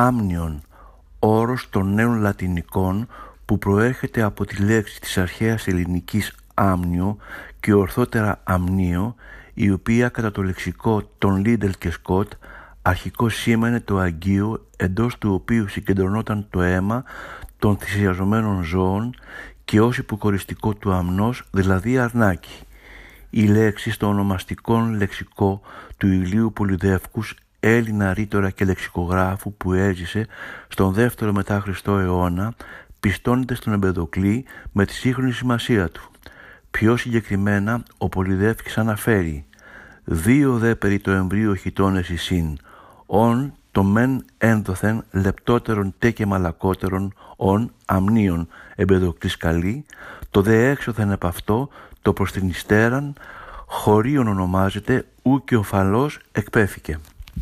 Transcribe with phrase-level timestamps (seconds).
[0.00, 0.62] άμνιον,
[1.18, 3.08] όρος των νέων λατινικών
[3.44, 7.16] που προέρχεται από τη λέξη της αρχαίας ελληνικής άμνιο
[7.60, 9.14] και ορθότερα αμνίο,
[9.54, 12.32] η οποία κατά το λεξικό των Λίντελ και Σκοτ
[12.82, 17.04] αρχικό σήμαινε το αγγείο εντός του οποίου συγκεντρωνόταν το αίμα
[17.58, 19.14] των θυσιαζομένων ζώων
[19.64, 22.62] και ως υποκοριστικό του αμνός, δηλαδή αρνάκι.
[23.30, 25.60] Η λέξη στο ονομαστικό λεξικό
[25.96, 30.26] του Ηλίου Πολυδεύκους Έλληνα ρήτορα και λεξικογράφου που έζησε
[30.68, 32.54] στον δεύτερο μετά Χριστό αιώνα
[33.00, 36.10] πιστώνεται στον Εμπεδοκλή με τη σύγχρονη σημασία του.
[36.70, 39.44] Πιο συγκεκριμένα ο Πολυδεύκης αναφέρει
[40.04, 42.58] «Δύο δε περί το εμβρίο χιτώνες εισήν,
[43.06, 49.84] ον το μεν ένδοθεν λεπτότερον τε και μαλακότερον ον αμνίων εμπεδοκλής καλή,
[50.30, 51.68] το δε έξωθεν επ' αυτό
[52.02, 53.14] το προς την υστέραν
[53.66, 56.98] χωρίον ονομάζεται ου και οφαλός εκπέφηκε».